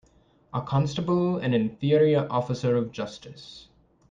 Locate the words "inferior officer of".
1.53-2.91